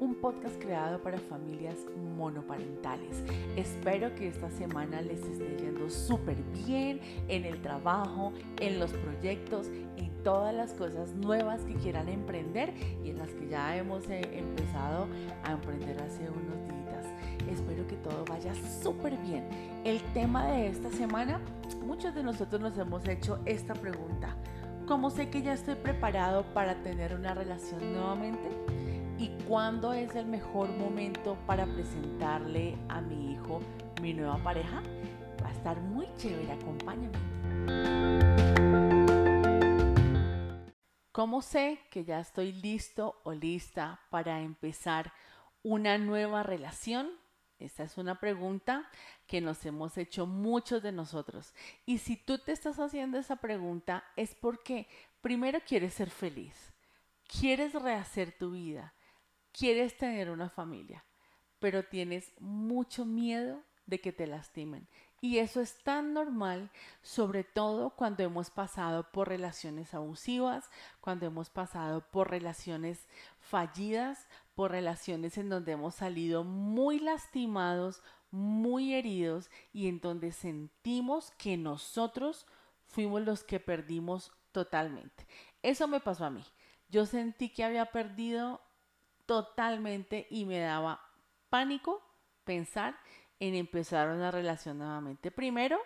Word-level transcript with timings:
Un 0.00 0.16
podcast 0.16 0.60
creado 0.60 1.00
para 1.00 1.18
familias 1.18 1.76
monoparentales. 2.16 3.22
Espero 3.54 4.12
que 4.16 4.26
esta 4.26 4.50
semana 4.50 5.00
les 5.00 5.22
esté 5.22 5.56
yendo 5.60 5.88
súper 5.88 6.36
bien 6.66 7.00
en 7.28 7.44
el 7.44 7.62
trabajo, 7.62 8.32
en 8.60 8.80
los 8.80 8.90
proyectos, 8.92 9.68
en 9.96 10.10
todas 10.24 10.52
las 10.52 10.72
cosas 10.72 11.12
nuevas 11.14 11.62
que 11.62 11.74
quieran 11.74 12.08
emprender 12.08 12.72
y 13.04 13.10
en 13.10 13.18
las 13.18 13.30
que 13.30 13.48
ya 13.48 13.76
hemos 13.76 14.08
eh, 14.10 14.22
empezado 14.32 15.06
a 15.44 15.52
emprender 15.52 16.02
hace 16.02 16.22
unos 16.28 16.66
días. 16.66 17.06
Espero 17.48 17.86
que 17.86 17.96
todo 17.96 18.24
vaya 18.28 18.52
súper 18.82 19.16
bien. 19.18 19.44
El 19.84 20.00
tema 20.12 20.46
de 20.48 20.66
esta 20.66 20.90
semana, 20.90 21.40
muchos 21.86 22.14
de 22.16 22.24
nosotros 22.24 22.60
nos 22.60 22.76
hemos 22.78 23.06
hecho 23.06 23.38
esta 23.44 23.74
pregunta. 23.74 24.34
¿Cómo 24.88 25.10
sé 25.10 25.30
que 25.30 25.42
ya 25.42 25.52
estoy 25.52 25.76
preparado 25.76 26.44
para 26.52 26.82
tener 26.82 27.14
una 27.14 27.34
relación 27.34 27.92
nuevamente? 27.92 28.48
¿Y 29.18 29.30
cuándo 29.48 29.94
es 29.94 30.14
el 30.14 30.26
mejor 30.26 30.68
momento 30.68 31.38
para 31.46 31.64
presentarle 31.64 32.76
a 32.90 33.00
mi 33.00 33.32
hijo 33.32 33.60
mi 34.02 34.12
nueva 34.12 34.36
pareja? 34.36 34.82
Va 35.42 35.48
a 35.48 35.52
estar 35.52 35.80
muy 35.80 36.06
chévere, 36.18 36.52
acompáñame. 36.52 37.16
¿Cómo 41.12 41.40
sé 41.40 41.80
que 41.90 42.04
ya 42.04 42.20
estoy 42.20 42.52
listo 42.52 43.18
o 43.24 43.32
lista 43.32 44.00
para 44.10 44.42
empezar 44.42 45.14
una 45.62 45.96
nueva 45.96 46.42
relación? 46.42 47.08
Esta 47.58 47.84
es 47.84 47.96
una 47.96 48.20
pregunta 48.20 48.86
que 49.26 49.40
nos 49.40 49.64
hemos 49.64 49.96
hecho 49.96 50.26
muchos 50.26 50.82
de 50.82 50.92
nosotros. 50.92 51.54
Y 51.86 51.98
si 51.98 52.16
tú 52.16 52.36
te 52.36 52.52
estás 52.52 52.78
haciendo 52.78 53.16
esa 53.16 53.36
pregunta 53.36 54.04
es 54.14 54.34
porque 54.34 54.88
primero 55.22 55.58
quieres 55.66 55.94
ser 55.94 56.10
feliz, 56.10 56.74
quieres 57.26 57.72
rehacer 57.72 58.36
tu 58.36 58.50
vida, 58.50 58.92
quieres 59.56 59.96
tener 59.96 60.30
una 60.30 60.48
familia, 60.48 61.04
pero 61.58 61.84
tienes 61.84 62.32
mucho 62.40 63.04
miedo 63.04 63.62
de 63.86 64.00
que 64.00 64.12
te 64.12 64.26
lastimen. 64.26 64.88
Y 65.20 65.38
eso 65.38 65.60
es 65.60 65.82
tan 65.82 66.12
normal, 66.12 66.70
sobre 67.02 67.42
todo 67.42 67.90
cuando 67.90 68.22
hemos 68.22 68.50
pasado 68.50 69.10
por 69.10 69.28
relaciones 69.28 69.94
abusivas, 69.94 70.70
cuando 71.00 71.26
hemos 71.26 71.48
pasado 71.48 72.06
por 72.10 72.30
relaciones 72.30 73.08
fallidas, 73.38 74.28
por 74.54 74.70
relaciones 74.70 75.38
en 75.38 75.48
donde 75.48 75.72
hemos 75.72 75.94
salido 75.94 76.44
muy 76.44 76.98
lastimados, 76.98 78.02
muy 78.30 78.94
heridos 78.94 79.50
y 79.72 79.88
en 79.88 80.00
donde 80.00 80.32
sentimos 80.32 81.30
que 81.38 81.56
nosotros 81.56 82.46
fuimos 82.84 83.22
los 83.22 83.42
que 83.42 83.58
perdimos 83.58 84.32
totalmente. 84.52 85.26
Eso 85.62 85.88
me 85.88 86.00
pasó 86.00 86.26
a 86.26 86.30
mí. 86.30 86.44
Yo 86.88 87.06
sentí 87.06 87.48
que 87.48 87.64
había 87.64 87.86
perdido 87.86 88.60
totalmente 89.26 90.26
y 90.30 90.44
me 90.44 90.60
daba 90.60 91.00
pánico 91.50 92.02
pensar 92.44 92.96
en 93.40 93.54
empezar 93.54 94.08
una 94.08 94.30
relación 94.30 94.78
nuevamente. 94.78 95.30
Primero, 95.30 95.78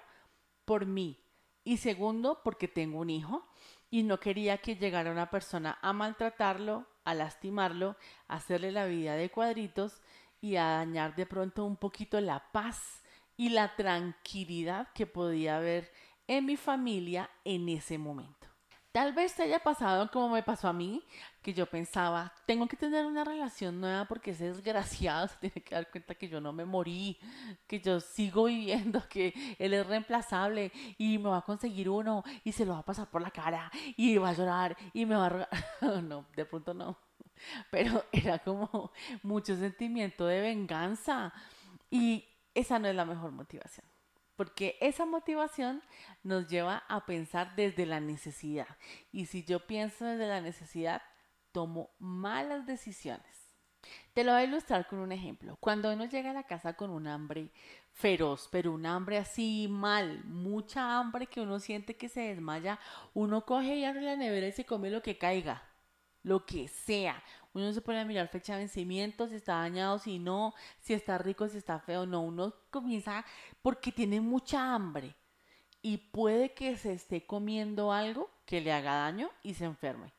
por 0.65 0.87
mí 0.87 1.19
y 1.65 1.79
segundo, 1.79 2.41
porque 2.45 2.69
tengo 2.69 3.01
un 3.01 3.11
hijo 3.11 3.47
y 3.91 4.03
no 4.03 4.21
quería 4.21 4.59
que 4.59 4.77
llegara 4.77 5.11
una 5.11 5.31
persona 5.31 5.79
a 5.83 5.93
maltratarlo, 5.93 6.87
a 7.05 7.15
lastimarlo, 7.15 7.97
a 8.29 8.37
hacerle 8.37 8.71
la 8.71 8.87
vida 8.87 9.15
de 9.17 9.31
cuadritos 9.31 10.01
y 10.41 10.57
a 10.57 10.65
dañar 10.65 11.17
de 11.17 11.27
pronto 11.27 11.65
un 11.65 11.77
poquito 11.77 12.21
la 12.21 12.51
paz 12.53 13.03
y 13.37 13.49
la 13.49 13.75
tranquilidad 13.75 14.93
que 14.93 15.07
podía 15.07 15.57
haber 15.57 15.91
en 16.27 16.47
mi 16.47 16.57
familia 16.57 17.29
en 17.45 17.69
ese 17.69 17.99
momento. 17.99 18.40
Tal 18.93 19.13
vez 19.13 19.37
te 19.37 19.45
haya 19.45 19.61
pasado 19.61 20.11
como 20.11 20.31
me 20.31 20.43
pasó 20.43 20.67
a 20.67 20.73
mí, 20.73 21.01
que 21.43 21.55
yo 21.55 21.67
pensaba, 21.67 22.33
tengo 22.45 22.67
que 22.67 22.77
tener 22.77 23.07
una 23.07 23.23
relación 23.23 23.81
nueva 23.81 24.05
porque 24.07 24.33
ese 24.33 24.47
desgraciado 24.47 25.29
se 25.29 25.37
tiene 25.37 25.63
que 25.63 25.77
dar 25.77 25.89
cuenta 25.89 26.17
que 26.17 26.29
yo 26.29 26.41
no 26.41 26.53
me 26.53 26.65
morí, 26.65 27.17
que 27.69 27.79
yo 27.79 28.01
sigo 28.01 28.47
viviendo, 28.47 29.01
que 29.09 29.33
él 29.61 29.75
es 29.75 29.87
reemplazable 29.87 30.73
y 30.99 31.19
me 31.19 31.29
va 31.29 31.39
a 31.39 31.43
conseguir 31.43 31.89
uno 31.89 32.25
y 32.43 32.51
se 32.51 32.67
lo 32.67 32.73
va 32.73 32.81
a 32.81 32.85
pasar 32.85 33.09
por 33.09 33.23
la 33.23 33.31
cara 33.31 33.71
y 33.97 34.17
va 34.19 34.31
a 34.31 34.33
llorar 34.33 34.77
y 34.93 35.07
me 35.07 35.15
va 35.15 35.27
a 35.27 35.29
rogar. 35.29 35.49
no, 36.03 36.27
de 36.35 36.45
pronto 36.45 36.75
no. 36.75 36.99
Pero 37.71 38.05
era 38.13 38.41
como 38.41 38.91
mucho 39.23 39.57
sentimiento 39.57 40.27
de 40.27 40.41
venganza 40.41 41.33
y 41.91 42.27
esa 42.55 42.81
no 42.81 42.89
es 42.89 42.97
la 42.97 43.05
mejor 43.05 43.31
motivación 43.31 43.90
porque 44.41 44.79
esa 44.81 45.05
motivación 45.05 45.83
nos 46.23 46.49
lleva 46.49 46.83
a 46.89 47.05
pensar 47.05 47.55
desde 47.57 47.85
la 47.85 48.01
necesidad. 48.01 48.69
Y 49.13 49.27
si 49.27 49.45
yo 49.45 49.67
pienso 49.67 50.07
desde 50.07 50.27
la 50.27 50.41
necesidad, 50.41 51.03
tomo 51.53 51.91
malas 51.99 52.65
decisiones. 52.65 53.55
Te 54.15 54.25
lo 54.25 54.33
voy 54.33 54.41
a 54.41 54.45
ilustrar 54.45 54.87
con 54.87 55.01
un 55.01 55.13
ejemplo. 55.13 55.59
Cuando 55.61 55.93
uno 55.93 56.07
llega 56.07 56.31
a 56.31 56.33
la 56.33 56.45
casa 56.45 56.73
con 56.73 56.89
un 56.89 57.07
hambre 57.07 57.51
feroz, 57.93 58.49
pero 58.51 58.73
un 58.73 58.87
hambre 58.87 59.19
así 59.19 59.67
mal, 59.69 60.25
mucha 60.25 60.99
hambre 60.99 61.27
que 61.27 61.43
uno 61.43 61.61
siente 61.61 61.99
que 61.99 62.09
se 62.09 62.21
desmaya, 62.23 62.81
uno 63.13 63.45
coge 63.45 63.77
y 63.77 63.85
abre 63.85 64.01
la 64.01 64.17
nevera 64.17 64.47
y 64.47 64.53
se 64.53 64.65
come 64.65 64.89
lo 64.89 65.03
que 65.03 65.19
caiga, 65.19 65.70
lo 66.23 66.45
que 66.45 66.69
sea. 66.69 67.23
Uno 67.53 67.73
se 67.73 67.81
pone 67.81 68.01
a 68.01 68.05
mirar 68.05 68.29
fecha 68.29 68.55
de 68.55 68.61
vencimiento, 68.61 69.27
si 69.27 69.37
está 69.37 69.55
dañado, 69.55 69.99
si 69.99 70.19
no, 70.19 70.55
si 70.81 70.95
está 70.95 71.19
rico, 71.19 71.49
si 71.49 71.59
está 71.59 71.81
feo. 71.81 72.07
No, 72.07 72.23
uno 72.23 72.55
comienza 72.71 73.25
porque 73.63 73.93
tiene 73.93 74.21
mucha 74.21 74.75
hambre 74.75 75.15
y 75.83 75.97
puede 75.97 76.53
que 76.53 76.77
se 76.77 76.93
esté 76.93 77.27
comiendo 77.27 77.93
algo 77.93 78.31
que 78.45 78.61
le 78.61 78.73
haga 78.73 78.95
daño 78.95 79.31
y 79.43 79.55
se 79.55 79.65
enferme. 79.65 80.13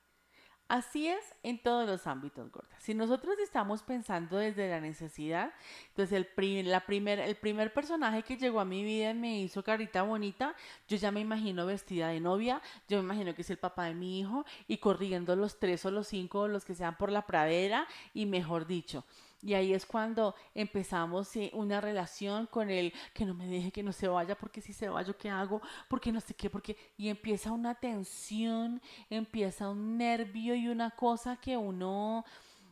Así 0.72 1.10
es 1.10 1.36
en 1.44 1.62
todos 1.62 1.86
los 1.86 2.08
ámbitos, 2.08 2.50
gordas. 2.50 2.82
Si 2.82 2.94
nosotros 2.94 3.38
estamos 3.40 3.84
pensando 3.84 4.38
desde 4.38 4.70
la 4.70 4.80
necesidad, 4.80 5.52
entonces 5.90 6.26
el, 6.38 6.72
la 6.72 6.86
primer, 6.86 7.20
el 7.20 7.36
primer 7.36 7.74
personaje 7.74 8.24
que 8.24 8.38
llegó 8.38 8.62
a 8.62 8.64
mi 8.64 8.82
vida 8.82 9.10
y 9.10 9.14
me 9.14 9.42
hizo 9.42 9.66
carita 9.66 10.04
bonita, 10.04 10.56
yo 10.88 10.96
ya 10.96 11.12
me 11.12 11.20
imagino 11.20 11.66
vestida 11.66 12.08
de 12.08 12.22
novia, 12.22 12.62
yo 12.88 13.00
me 13.00 13.04
imagino 13.04 13.36
que 13.36 13.42
es 13.42 13.50
el 13.50 13.58
papá 13.58 13.84
de 13.84 13.96
mi 13.96 14.22
hijo 14.22 14.46
y 14.66 14.78
corriendo 14.78 15.36
los 15.36 15.60
tres 15.60 15.86
o 15.86 15.92
los 15.92 16.08
cinco 16.08 16.40
o 16.40 16.48
los 16.48 16.64
que 16.64 16.74
sean 16.74 16.98
por 16.98 17.12
la 17.12 17.28
pradera 17.28 17.86
y 18.14 18.26
mejor 18.26 18.66
dicho. 18.66 19.04
Y 19.42 19.54
ahí 19.54 19.74
es 19.74 19.86
cuando 19.86 20.36
empezamos 20.54 21.32
una 21.54 21.82
relación 21.82 22.48
con 22.48 22.70
él, 22.70 22.94
que 23.14 23.26
no 23.26 23.34
me 23.34 23.48
deje 23.48 23.72
que 23.72 23.84
no 23.84 23.92
se 23.92 24.08
vaya, 24.08 24.38
porque 24.38 24.62
si 24.62 24.74
se 24.74 24.90
va 24.90 25.02
yo 25.02 25.18
qué 25.18 25.30
hago, 25.30 25.62
porque 25.88 26.12
no 26.12 26.22
sé 26.22 26.34
qué, 26.34 26.50
porque... 26.50 26.78
Y 26.98 27.10
empieza 27.10 27.52
una 27.52 27.76
tensión, 27.76 28.82
empieza 29.10 29.70
un 29.70 29.98
nervio 29.98 30.56
y 30.56 30.68
una 30.68 30.92
cosa 30.92 31.38
que 31.38 31.58
uno 31.58 32.24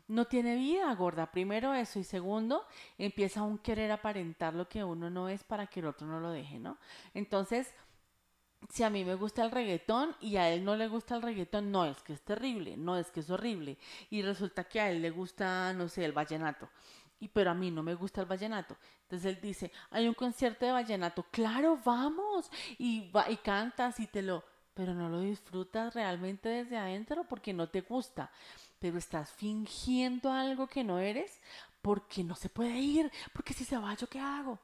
no 0.08 0.26
tiene 0.26 0.56
vida, 0.56 0.94
gorda. 0.96 1.32
Primero 1.32 1.74
eso 1.74 2.00
y 2.00 2.04
segundo, 2.04 2.66
empieza 2.98 3.44
un 3.44 3.58
querer 3.60 3.92
aparentar 3.92 4.54
lo 4.54 4.68
que 4.68 4.84
uno 4.84 5.10
no 5.10 5.30
es 5.30 5.44
para 5.44 5.68
que 5.68 5.80
el 5.80 5.86
otro 5.86 6.08
no 6.08 6.20
lo 6.20 6.32
deje, 6.32 6.60
¿no? 6.60 6.78
Entonces 7.14 7.74
si 8.68 8.84
a 8.84 8.90
mí 8.90 9.06
me 9.06 9.16
gusta 9.16 9.44
el 9.44 9.52
reggaetón 9.52 10.16
y 10.20 10.36
a 10.36 10.50
él 10.50 10.64
no 10.64 10.76
le 10.76 10.88
gusta 10.88 11.16
el 11.16 11.22
reggaetón, 11.22 11.72
no 11.72 11.86
es 11.86 12.02
que 12.02 12.14
es 12.14 12.22
terrible, 12.22 12.76
no 12.76 12.98
es 12.98 13.10
que 13.10 13.22
es 13.22 13.30
horrible. 13.30 13.78
Y 14.10 14.22
resulta 14.22 14.66
que 14.66 14.82
a 14.82 14.92
él 14.92 15.02
le 15.02 15.12
gusta, 15.12 15.72
no 15.74 15.88
sé, 15.88 16.04
el 16.06 16.12
vallenato. 16.12 16.70
Y 17.22 17.28
pero 17.30 17.52
a 17.52 17.54
mí 17.54 17.72
no 17.72 17.84
me 17.84 17.96
gusta 17.96 18.22
el 18.22 18.28
vallenato. 18.28 18.78
Entonces 19.04 19.36
él 19.36 19.42
dice, 19.42 19.72
hay 19.92 20.08
un 20.08 20.14
concierto 20.14 20.66
de 20.66 20.72
vallenato, 20.72 21.26
claro, 21.32 21.80
vamos. 21.84 22.50
Y, 22.78 23.10
va, 23.12 23.30
y 23.30 23.38
cantas 23.38 24.00
y 24.00 24.08
te 24.08 24.22
lo... 24.22 24.44
Pero 24.74 24.94
no 24.94 25.10
lo 25.10 25.20
disfrutas 25.20 25.94
realmente 25.94 26.48
desde 26.48 26.78
adentro 26.78 27.26
porque 27.28 27.54
no 27.54 27.68
te 27.68 27.82
gusta. 27.82 28.32
Pero 28.80 28.98
estás 28.98 29.32
fingiendo 29.34 30.32
algo 30.32 30.68
que 30.68 30.86
no 30.86 31.00
eres 31.00 31.42
porque 31.82 32.24
no 32.24 32.36
se 32.36 32.50
puede 32.50 32.78
ir, 32.78 33.12
porque 33.34 33.54
si 33.54 33.66
se 33.66 33.78
va, 33.78 33.94
¿yo 33.96 34.08
qué 34.08 34.20
hago? 34.20 34.60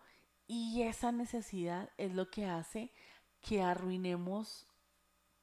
Y 0.47 0.83
esa 0.83 1.11
necesidad 1.11 1.89
es 1.97 2.13
lo 2.13 2.29
que 2.29 2.45
hace 2.45 2.91
que 3.47 3.61
arruinemos 3.61 4.65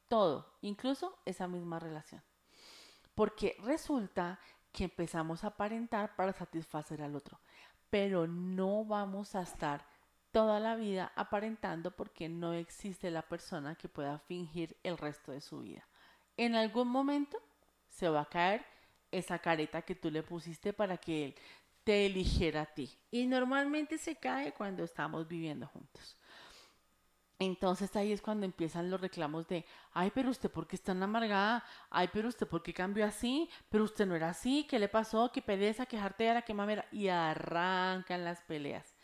todo, 0.09 0.57
incluso 0.61 1.17
esa 1.25 1.47
misma 1.47 1.79
relación. 1.79 2.23
Porque 3.15 3.57
resulta 3.63 4.41
que 4.73 4.85
empezamos 4.85 5.45
a 5.45 5.49
aparentar 5.49 6.17
para 6.17 6.33
satisfacer 6.33 7.03
al 7.03 7.15
otro, 7.15 7.39
pero 7.91 8.27
no 8.27 8.85
vamos 8.85 9.35
a 9.35 9.43
estar 9.43 9.87
toda 10.33 10.59
la 10.59 10.75
vida 10.77 11.13
aparentando 11.15 11.95
porque 11.95 12.29
no 12.29 12.55
existe 12.55 13.11
la 13.11 13.23
persona 13.23 13.77
que 13.77 13.89
pueda 13.89 14.19
fingir 14.19 14.77
el 14.83 14.99
resto 14.99 15.31
de 15.31 15.41
su 15.41 15.61
vida. 15.61 15.87
En 16.37 16.55
algún 16.55 16.89
momento 16.89 17.39
se 17.89 18.09
va 18.09 18.23
a 18.23 18.29
caer 18.29 18.65
esa 19.11 19.39
careta 19.39 19.83
que 19.83 19.95
tú 19.95 20.11
le 20.11 20.23
pusiste 20.23 20.73
para 20.73 20.97
que 20.97 21.27
él 21.27 21.35
te 21.85 22.07
eligiera 22.07 22.63
a 22.63 22.67
ti. 22.67 22.91
Y 23.11 23.27
normalmente 23.27 23.99
se 23.99 24.17
cae 24.17 24.53
cuando 24.53 24.83
estamos 24.83 25.29
viviendo 25.29 25.67
juntos. 25.67 26.17
Entonces 27.45 27.97
ahí 27.97 28.13
es 28.13 28.23
cuando 28.23 28.47
empiezan 28.47 28.89
los 28.89 29.01
reclamos 29.01 29.49
de, 29.49 29.65
ay, 29.95 30.13
pero 30.15 30.31
usted 30.31 30.49
por 30.49 30.69
qué 30.69 30.77
está 30.77 30.93
tan 30.93 31.03
amargada, 31.03 31.65
ay, 31.91 32.09
pero 32.13 32.29
usted 32.29 32.47
por 32.47 32.63
qué 32.63 32.73
cambió 32.73 33.05
así, 33.05 33.51
pero 33.69 33.83
usted 33.83 34.07
no 34.07 34.15
era 34.15 34.29
así, 34.29 34.65
¿qué 34.71 34.79
le 34.79 34.89
pasó? 34.89 35.33
¿Qué 35.33 35.43
pereza, 35.43 35.87
qué 35.87 35.99
jartera, 35.99 36.43
qué 36.43 36.55
mamera? 36.55 36.87
Y 36.93 37.09
arrancan 37.09 38.25
las 38.25 38.41
peleas. 38.43 38.95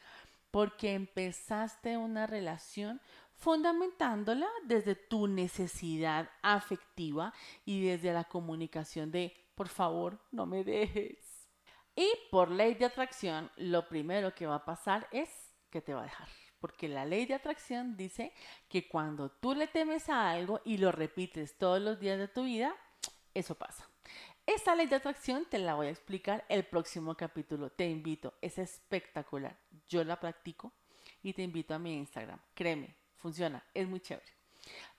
Porque 0.52 0.94
empezaste 0.94 1.96
una 1.96 2.28
relación 2.28 3.00
fundamentándola 3.34 4.46
desde 4.64 4.94
tu 4.94 5.26
necesidad 5.26 6.30
afectiva 6.40 7.34
y 7.64 7.84
desde 7.84 8.12
la 8.12 8.22
comunicación 8.22 9.10
de, 9.10 9.34
por 9.56 9.66
favor, 9.68 10.16
no 10.30 10.46
me 10.46 10.62
dejes, 10.62 11.48
Y 11.96 12.08
por 12.30 12.52
ley 12.52 12.74
de 12.74 12.84
atracción, 12.84 13.50
lo 13.56 13.88
primero 13.88 14.32
que 14.32 14.46
va 14.46 14.56
a 14.56 14.64
pasar 14.64 15.08
es 15.10 15.28
que 15.70 15.80
te 15.80 15.92
va 15.92 16.02
a 16.02 16.04
dejar. 16.04 16.28
Porque 16.60 16.88
la 16.88 17.04
ley 17.04 17.26
de 17.26 17.34
atracción 17.34 17.96
dice 17.96 18.32
que 18.68 18.88
cuando 18.88 19.30
tú 19.30 19.54
le 19.54 19.66
temes 19.66 20.08
a 20.08 20.30
algo 20.30 20.60
y 20.64 20.78
lo 20.78 20.92
repites 20.92 21.56
todos 21.56 21.80
los 21.80 22.00
días 22.00 22.18
de 22.18 22.28
tu 22.28 22.44
vida, 22.44 22.74
eso 23.34 23.54
pasa. 23.54 23.88
Esta 24.46 24.74
ley 24.74 24.86
de 24.86 24.96
atracción 24.96 25.44
te 25.44 25.58
la 25.58 25.74
voy 25.74 25.88
a 25.88 25.90
explicar 25.90 26.44
el 26.48 26.64
próximo 26.64 27.14
capítulo. 27.14 27.70
Te 27.70 27.88
invito, 27.88 28.34
es 28.40 28.58
espectacular. 28.58 29.56
Yo 29.88 30.02
la 30.04 30.18
practico 30.18 30.72
y 31.22 31.32
te 31.34 31.42
invito 31.42 31.74
a 31.74 31.78
mi 31.78 31.96
Instagram. 31.96 32.40
Créeme, 32.54 32.96
funciona, 33.16 33.62
es 33.74 33.86
muy 33.86 34.00
chévere. 34.00 34.32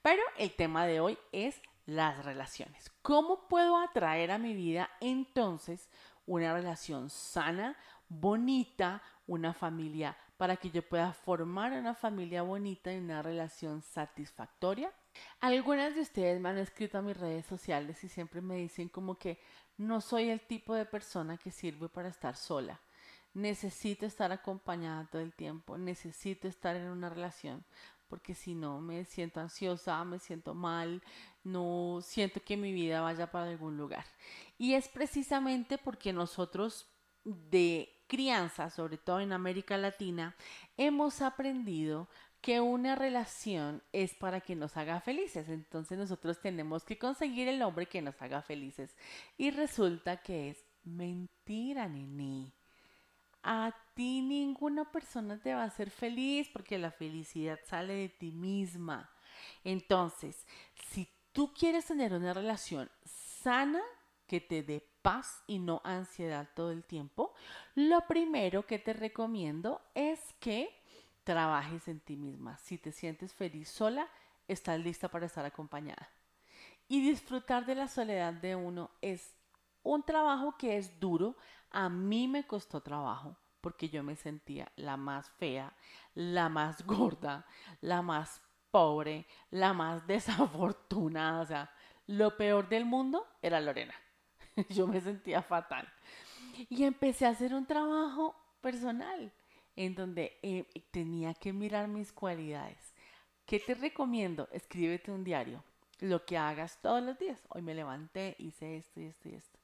Pero 0.02 0.22
el 0.38 0.56
tema 0.56 0.86
de 0.86 1.00
hoy 1.00 1.18
es 1.32 1.62
las 1.86 2.24
relaciones. 2.24 2.92
¿Cómo 3.02 3.48
puedo 3.48 3.78
atraer 3.78 4.32
a 4.32 4.38
mi 4.38 4.54
vida 4.54 4.90
entonces 5.02 5.90
una 6.26 6.54
relación 6.54 7.10
sana, 7.10 7.76
bonita, 8.08 9.02
una 9.30 9.54
familia 9.54 10.18
para 10.38 10.58
que 10.58 10.72
yo 10.72 10.82
pueda 10.82 11.14
formar 11.14 11.72
una 11.74 11.94
familia 11.94 12.42
bonita 12.42 12.92
y 12.92 12.98
una 12.98 13.22
relación 13.22 13.82
satisfactoria? 13.82 14.92
Algunas 15.40 15.96
de 15.96 16.02
ustedes 16.02 16.42
me 16.42 16.50
han 16.50 16.58
escrito 16.58 16.98
a 16.98 17.02
mis 17.02 17.16
redes 17.16 17.46
sociales 17.46 18.04
y 18.04 18.10
siempre 18.10 18.42
me 18.42 18.58
dicen 18.58 18.90
como 18.90 19.18
que 19.18 19.40
no 19.78 20.02
soy 20.02 20.30
el 20.30 20.42
tipo 20.42 20.74
de 20.74 20.86
persona 20.86 21.38
que 21.38 21.52
sirve 21.52 21.90
para 21.90 22.10
estar 22.10 22.36
sola. 22.36 22.82
Necesito 23.34 24.06
estar 24.06 24.32
acompañada 24.32 25.08
todo 25.12 25.22
el 25.22 25.34
tiempo, 25.34 25.78
necesito 25.78 26.48
estar 26.48 26.76
en 26.76 26.90
una 26.90 27.10
relación, 27.10 27.64
porque 28.08 28.34
si 28.34 28.56
no 28.56 28.82
me 28.82 29.06
siento 29.06 29.40
ansiosa, 29.40 30.04
me 30.04 30.18
siento 30.18 30.56
mal, 30.56 31.04
no 31.44 32.00
siento 32.02 32.42
que 32.42 32.58
mi 32.58 32.74
vida 32.74 33.02
vaya 33.02 33.32
para 33.32 33.50
algún 33.50 33.78
lugar. 33.78 34.06
Y 34.58 34.74
es 34.74 34.88
precisamente 34.88 35.78
porque 35.78 36.12
nosotros 36.12 36.88
de 37.24 37.99
crianza, 38.10 38.70
sobre 38.70 38.98
todo 38.98 39.22
en 39.22 39.32
América 39.32 39.78
Latina, 39.78 40.36
hemos 40.76 41.22
aprendido 41.22 42.10
que 42.42 42.60
una 42.60 42.96
relación 42.96 43.82
es 43.94 44.16
para 44.16 44.42
que 44.42 44.56
nos 44.56 44.76
haga 44.76 45.00
felices. 45.00 45.48
Entonces 45.48 45.98
nosotros 45.98 46.42
tenemos 46.42 46.84
que 46.84 46.98
conseguir 46.98 47.48
el 47.48 47.62
hombre 47.62 47.86
que 47.86 48.02
nos 48.02 48.22
haga 48.22 48.42
felices. 48.42 48.96
Y 49.38 49.52
resulta 49.52 50.18
que 50.18 50.50
es 50.50 50.66
mentira, 50.84 51.88
nene. 51.88 52.52
A 53.44 53.74
ti 53.94 54.22
ninguna 54.22 54.92
persona 54.92 55.40
te 55.42 55.54
va 55.54 55.64
a 55.64 55.68
hacer 55.68 55.92
feliz 55.92 56.50
porque 56.52 56.78
la 56.78 56.92
felicidad 56.92 57.60
sale 57.66 57.94
de 57.94 58.10
ti 58.10 58.32
misma. 58.32 59.10
Entonces, 59.64 60.46
si 60.90 61.08
tú 61.32 61.54
quieres 61.54 61.86
tener 61.86 62.14
una 62.14 62.34
relación 62.34 62.90
sana 63.06 63.82
que 64.28 64.42
te 64.42 64.64
dé 64.64 64.89
paz 65.02 65.44
y 65.48 65.60
no 65.60 65.82
ansiedad 65.84 66.50
todo 66.56 66.72
el 66.72 66.84
tiempo, 66.84 67.34
lo 67.76 68.06
primero 68.08 68.66
que 68.66 68.80
te 68.80 68.94
recomiendo 68.94 69.82
es 69.94 70.20
que 70.40 70.70
trabajes 71.24 71.88
en 71.88 72.00
ti 72.00 72.16
misma. 72.16 72.58
Si 72.58 72.78
te 72.78 72.92
sientes 72.92 73.34
feliz 73.34 73.70
sola, 73.70 74.08
estás 74.48 74.80
lista 74.80 75.10
para 75.10 75.26
estar 75.26 75.46
acompañada. 75.46 76.10
Y 76.88 77.02
disfrutar 77.02 77.66
de 77.66 77.76
la 77.76 77.88
soledad 77.88 78.34
de 78.34 78.56
uno 78.56 78.90
es 79.02 79.36
un 79.84 80.04
trabajo 80.04 80.58
que 80.58 80.78
es 80.78 81.00
duro. 81.00 81.38
A 81.70 81.88
mí 81.88 82.28
me 82.28 82.48
costó 82.48 82.82
trabajo 82.82 83.38
porque 83.62 83.90
yo 83.90 84.04
me 84.04 84.16
sentía 84.16 84.72
la 84.76 84.98
más 84.98 85.30
fea, 85.32 85.74
la 86.16 86.50
más 86.50 86.84
gorda, 86.86 87.46
la 87.82 88.02
más 88.02 88.42
pobre, 88.72 89.28
la 89.52 89.74
más 89.74 90.06
desafortunada. 90.08 91.42
O 91.42 91.46
sea, 91.46 91.72
lo 92.08 92.36
peor 92.38 92.70
del 92.70 92.86
mundo 92.86 93.28
era 93.42 93.62
Lorena. 93.62 93.94
yo 94.70 94.88
me 94.88 95.02
sentía 95.02 95.42
fatal. 95.42 95.88
Y 96.70 96.84
empecé 96.84 97.26
a 97.26 97.30
hacer 97.30 97.54
un 97.54 97.66
trabajo 97.66 98.36
personal 98.62 99.32
en 99.76 99.96
donde 99.96 100.38
eh, 100.42 100.66
tenía 100.92 101.34
que 101.34 101.54
mirar 101.54 101.88
mis 101.88 102.12
cualidades. 102.12 102.94
¿Qué 103.46 103.60
te 103.60 103.74
recomiendo? 103.74 104.48
Escríbete 104.52 105.12
un 105.12 105.24
diario, 105.24 105.64
lo 106.00 106.26
que 106.26 106.38
hagas 106.38 106.78
todos 106.82 107.02
los 107.02 107.18
días. 107.18 107.42
Hoy 107.50 107.62
me 107.62 107.74
levanté, 107.74 108.36
hice 108.40 108.78
esto 108.78 109.00
y 109.00 109.06
esto 109.06 109.30
y 109.30 109.36
esto. 109.36 109.60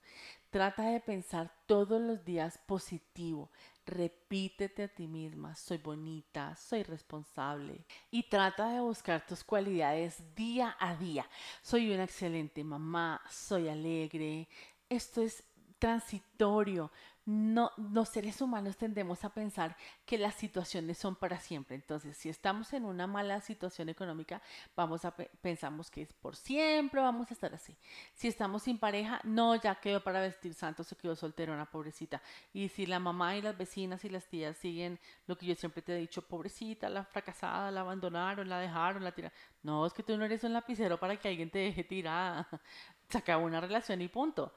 Trata 0.50 0.84
de 0.84 1.02
pensar 1.02 1.52
todos 1.66 2.02
los 2.02 2.24
días 2.24 2.58
positivo. 2.66 3.52
Repítete 3.86 4.84
a 4.84 4.88
ti 4.88 5.06
misma, 5.06 5.54
soy 5.56 5.78
bonita, 5.78 6.56
soy 6.56 6.84
responsable. 6.84 7.86
Y 8.10 8.24
trata 8.24 8.70
de 8.70 8.80
buscar 8.80 9.26
tus 9.26 9.44
cualidades 9.44 10.24
día 10.34 10.76
a 10.80 10.96
día. 10.96 11.30
Soy 11.62 11.94
una 11.94 12.06
excelente 12.06 12.64
mamá, 12.64 13.22
soy 13.30 13.68
alegre. 13.68 14.48
Esto 14.90 15.22
es 15.22 15.44
transitorio 15.80 16.92
no, 17.26 17.72
los 17.92 18.10
seres 18.10 18.40
humanos 18.40 18.78
tendemos 18.78 19.26
a 19.26 19.30
pensar 19.34 19.76
que 20.06 20.18
las 20.18 20.36
situaciones 20.36 21.00
son 21.00 21.16
para 21.16 21.40
siempre. 21.40 21.76
Entonces, 21.76 22.16
si 22.16 22.30
estamos 22.30 22.72
en 22.74 22.86
una 22.86 23.08
mala 23.08 23.42
situación 23.42 23.90
económica, 23.90 24.44
vamos 24.76 25.06
a 25.06 25.16
pensamos 25.42 25.90
que 25.90 26.04
es 26.04 26.14
por 26.14 26.36
siempre, 26.36 27.02
vamos 27.02 27.32
a 27.32 27.34
estar 27.34 27.54
así. 27.56 27.76
Si 28.14 28.28
estamos 28.28 28.64
sin 28.64 28.78
pareja, 28.78 29.20
no, 29.24 29.56
ya 29.56 29.74
quedó 29.76 30.04
para 30.04 30.22
vestir 30.22 30.54
santo, 30.54 30.84
se 30.84 30.96
quedó 30.96 31.16
solterona, 31.16 31.66
pobrecita. 31.66 32.22
Y 32.54 32.70
si 32.70 32.86
la 32.86 33.00
mamá 33.00 33.36
y 33.36 33.42
las 33.42 33.58
vecinas 33.58 34.06
y 34.06 34.10
las 34.10 34.28
tías 34.28 34.56
siguen 34.58 35.00
lo 35.26 35.36
que 35.36 35.48
yo 35.48 35.56
siempre 35.56 35.82
te 35.82 35.96
he 35.96 36.00
dicho, 36.00 36.22
pobrecita, 36.22 36.90
la 36.90 37.04
fracasada, 37.06 37.72
la 37.72 37.82
abandonaron, 37.82 38.48
la 38.48 38.60
dejaron, 38.60 39.04
la 39.04 39.12
tiraron. 39.12 39.36
No, 39.64 39.88
es 39.88 39.94
que 39.94 40.04
tú 40.04 40.16
no 40.16 40.26
eres 40.26 40.44
un 40.44 40.54
lapicero 40.54 41.00
para 41.00 41.18
que 41.18 41.28
alguien 41.28 41.50
te 41.50 41.58
deje 41.58 41.84
tirada. 41.84 42.48
Se 43.10 43.18
acabó 43.18 43.46
una 43.46 43.62
relación 43.62 44.00
y 44.02 44.08
punto. 44.10 44.54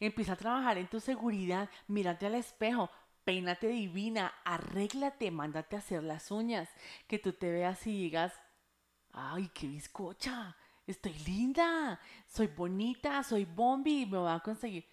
Empieza 0.00 0.34
a 0.34 0.36
trabajar 0.36 0.78
en 0.78 0.88
tu 0.88 1.00
seguridad, 1.00 1.68
mírate 1.88 2.26
al 2.26 2.34
espejo, 2.34 2.90
peínate 3.24 3.68
divina, 3.68 4.32
arréglate, 4.44 5.30
mándate 5.30 5.76
a 5.76 5.78
hacer 5.80 6.02
las 6.02 6.30
uñas, 6.30 6.68
que 7.06 7.18
tú 7.18 7.32
te 7.32 7.50
veas 7.50 7.86
y 7.86 7.92
digas, 7.92 8.32
ay, 9.12 9.50
qué 9.54 9.66
bizcocha, 9.66 10.56
estoy 10.86 11.14
linda, 11.26 12.00
soy 12.26 12.48
bonita, 12.48 13.22
soy 13.22 13.44
bombi, 13.44 14.06
me 14.06 14.18
voy 14.18 14.32
a 14.32 14.40
conseguir. 14.40 14.86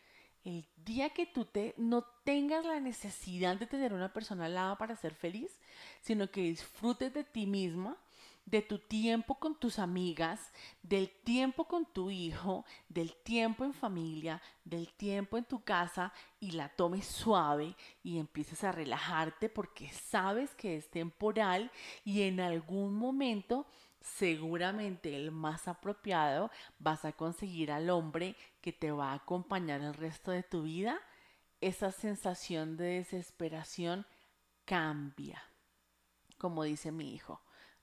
El 0.44 0.66
día 0.78 1.10
que 1.12 1.28
tú 1.28 1.46
te, 1.46 1.76
no 1.78 2.04
tengas 2.24 2.66
la 2.66 2.80
necesidad 2.80 3.58
de 3.58 3.68
tener 3.68 3.94
una 3.94 4.12
persona 4.12 4.46
al 4.46 4.56
lado 4.56 4.78
para 4.78 4.96
ser 4.96 5.14
feliz, 5.14 5.60
sino 6.02 6.32
que 6.32 6.42
disfrutes 6.42 7.14
de 7.14 7.24
ti 7.24 7.46
misma, 7.46 7.98
de 8.52 8.62
tu 8.62 8.80
tiempo 8.80 9.36
con 9.36 9.56
tus 9.56 9.80
amigas, 9.80 10.52
del 10.84 11.10
tiempo 11.10 11.70
con 11.70 11.86
tu 11.86 12.12
hijo, 12.12 12.66
del 12.90 13.16
tiempo 13.16 13.64
en 13.64 13.74
familia, 13.74 14.42
del 14.66 14.92
tiempo 14.92 15.38
en 15.38 15.46
tu 15.46 15.64
casa 15.64 16.12
y 16.42 16.52
la 16.52 16.68
tomes 16.68 17.06
suave 17.06 17.78
y 18.04 18.20
empieces 18.20 18.66
a 18.66 18.74
relajarte 18.74 19.48
porque 19.48 19.90
sabes 19.94 20.54
que 20.56 20.76
es 20.76 20.92
temporal 20.92 21.72
y 22.04 22.24
en 22.24 22.42
algún 22.42 22.94
momento 22.94 23.66
seguramente 24.02 25.16
el 25.16 25.32
más 25.32 25.70
apropiado 25.70 26.52
vas 26.78 27.06
a 27.06 27.14
conseguir 27.14 27.72
al 27.72 27.90
hombre 27.90 28.36
que 28.60 28.74
te 28.74 28.92
va 28.92 29.12
a 29.12 29.16
acompañar 29.16 29.80
el 29.80 29.94
resto 29.94 30.32
de 30.32 30.44
tu 30.44 30.64
vida. 30.64 31.00
Esa 31.62 31.92
sensación 31.92 32.76
de 32.76 32.98
desesperación 32.98 34.06
cambia, 34.66 35.42
como 36.38 36.64
dice 36.64 36.92
mi 36.92 37.14
hijo 37.14 37.40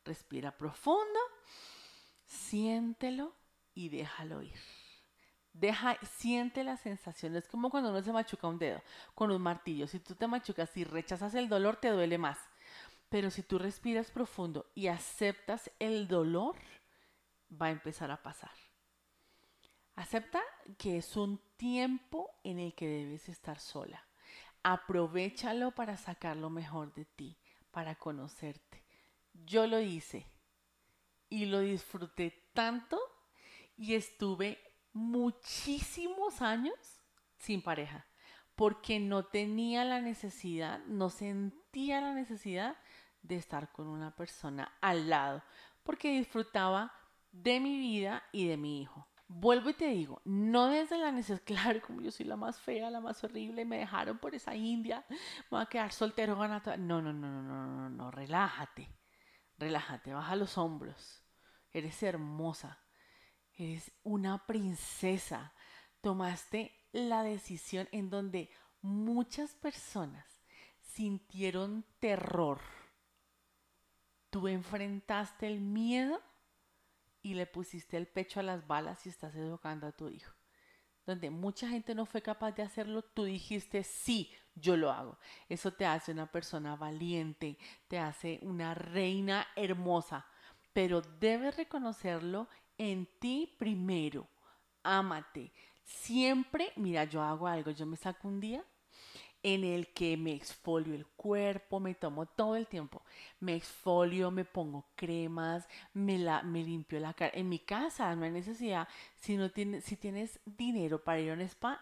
Respira 0.09 0.57
profundo, 0.57 1.21
siéntelo 2.27 3.35
y 3.75 3.91
déjalo 3.91 4.43
ir. 4.43 4.59
Deja, 5.53 5.99
siente 6.03 6.65
la 6.65 6.79
sensación. 6.79 7.37
Es 7.37 7.47
como 7.47 7.69
cuando 7.69 7.91
uno 7.91 8.01
se 8.03 8.11
machuca 8.11 8.49
un 8.49 8.59
dedo 8.59 8.83
con 9.15 9.31
un 9.31 9.43
martillo. 9.43 9.87
Si 9.87 10.01
tú 10.01 10.15
te 10.15 10.27
machucas 10.27 10.75
y 10.79 10.85
rechazas 10.85 11.35
el 11.35 11.51
dolor, 11.51 11.77
te 11.77 11.91
duele 11.91 12.17
más. 12.17 12.39
Pero 13.11 13.31
si 13.31 13.43
tú 13.43 13.59
respiras 13.59 14.11
profundo 14.11 14.71
y 14.75 14.87
aceptas 14.87 15.71
el 15.79 16.09
dolor, 16.09 16.57
va 17.51 17.67
a 17.67 17.71
empezar 17.71 18.11
a 18.11 18.23
pasar. 18.23 18.53
Acepta 19.95 20.41
que 20.79 20.97
es 20.97 21.17
un 21.17 21.39
tiempo 21.59 22.31
en 22.45 22.61
el 22.61 22.75
que 22.75 22.87
debes 22.87 23.29
estar 23.29 23.59
sola. 23.61 24.03
Aprovechalo 24.63 25.73
para 25.73 25.99
sacar 25.99 26.39
lo 26.39 26.49
mejor 26.49 26.95
de 26.95 27.05
ti, 27.05 27.37
para 27.71 27.95
conocerte. 27.97 28.78
Yo 29.45 29.67
lo 29.67 29.81
hice 29.81 30.27
y 31.29 31.47
lo 31.47 31.61
disfruté 31.61 32.51
tanto 32.53 32.99
y 33.77 33.95
estuve 33.95 34.59
muchísimos 34.93 36.43
años 36.43 36.75
sin 37.39 37.63
pareja 37.63 38.07
porque 38.57 38.99
no 38.99 39.25
tenía 39.25 39.85
la 39.85 40.01
necesidad, 40.01 40.81
no 40.87 41.11
sentía 41.11 42.01
la 42.01 42.13
necesidad 42.13 42.77
de 43.23 43.37
estar 43.37 43.71
con 43.71 43.87
una 43.87 44.17
persona 44.17 44.77
al 44.81 45.09
lado 45.09 45.43
porque 45.85 46.11
disfrutaba 46.11 46.93
de 47.31 47.61
mi 47.61 47.79
vida 47.79 48.25
y 48.33 48.49
de 48.49 48.57
mi 48.57 48.83
hijo. 48.83 49.07
Vuelvo 49.29 49.71
y 49.71 49.75
te 49.75 49.87
digo, 49.89 50.23
no 50.25 50.69
desde 50.69 50.99
la 50.99 51.13
necesidad, 51.13 51.43
claro, 51.47 51.81
como 51.81 52.01
yo 52.01 52.11
soy 52.11 52.27
la 52.27 52.37
más 52.37 52.61
fea, 52.61 52.91
la 52.91 53.01
más 53.01 53.23
horrible, 53.23 53.65
me 53.65 53.79
dejaron 53.79 54.19
por 54.19 54.35
esa 54.35 54.55
india, 54.57 55.05
me 55.09 55.17
voy 55.51 55.63
a 55.63 55.67
quedar 55.67 55.93
soltero, 55.93 56.35
No, 56.35 56.49
no, 56.49 57.13
no, 57.13 57.13
no, 57.13 57.43
no, 57.43 57.67
no, 57.67 57.91
no, 57.91 58.11
relájate. 58.11 58.98
Relájate, 59.59 60.15
baja 60.15 60.37
los 60.37 60.57
hombros. 60.57 61.23
Eres 61.71 62.03
hermosa. 62.03 62.79
Eres 63.55 63.91
una 64.05 64.47
princesa. 64.47 65.53
Tomaste 66.01 66.73
la 66.93 67.23
decisión 67.23 67.89
en 67.93 68.09
donde 68.09 68.51
muchas 68.81 69.55
personas 69.55 70.25
sintieron 70.81 71.85
terror. 71.99 72.61
Tú 74.31 74.47
enfrentaste 74.47 75.47
el 75.47 75.61
miedo 75.61 76.23
y 77.23 77.35
le 77.35 77.47
pusiste 77.47 77.97
el 77.97 78.07
pecho 78.07 78.41
a 78.41 78.45
las 78.45 78.67
balas 78.67 79.07
y 79.07 79.09
estás 79.09 79.35
educando 79.35 79.87
a 79.87 79.93
tu 79.93 80.09
hijo. 80.09 80.33
Donde 81.05 81.31
mucha 81.31 81.69
gente 81.69 81.95
no 81.95 82.07
fue 82.07 82.23
capaz 82.23 82.53
de 82.53 82.63
hacerlo, 82.63 83.03
tú 83.03 83.25
dijiste, 83.25 83.83
sí, 83.83 84.31
yo 84.61 84.77
lo 84.77 84.91
hago. 84.91 85.19
Eso 85.49 85.73
te 85.73 85.87
hace 85.87 86.13
una 86.13 86.27
persona 86.27 86.77
valiente, 86.77 87.59
te 87.89 87.99
hace 87.99 88.39
una 88.43 88.75
reina 88.75 89.47
hermosa, 89.57 90.27
pero 90.73 91.01
debes 91.01 91.57
reconocerlo 91.57 92.49
en 92.77 93.07
ti 93.19 93.55
primero. 93.59 94.29
Ámate. 94.83 95.53
Siempre, 95.85 96.73
mira, 96.77 97.05
yo 97.05 97.23
hago 97.23 97.47
algo, 97.47 97.71
yo 97.71 97.87
me 97.87 97.97
saco 97.97 98.29
un 98.29 98.41
día 98.41 98.65
en 99.43 99.65
el 99.65 99.89
que 99.93 100.17
me 100.17 100.33
exfolio 100.35 100.95
el 100.95 101.07
cuerpo, 101.07 101.81
me 101.81 101.95
tomo 101.95 102.27
todo 102.27 102.57
el 102.57 102.67
tiempo, 102.67 103.03
me 103.41 103.55
exfolio, 103.55 104.31
me 104.31 104.45
pongo 104.45 104.87
cremas, 104.97 105.69
me, 105.95 106.19
la, 106.19 106.43
me 106.43 106.63
limpio 106.65 106.99
la 106.99 107.15
cara. 107.15 107.33
En 107.35 107.49
mi 107.49 107.61
casa 107.61 108.15
no 108.17 108.25
hay 108.25 108.33
necesidad, 108.33 108.89
si, 109.17 109.37
no 109.37 109.51
tienes, 109.51 109.85
si 109.85 109.97
tienes 109.97 110.41
dinero 110.45 111.03
para 111.03 111.21
ir 111.21 111.31
a 111.31 111.35
un 111.35 111.41
spa, 111.43 111.81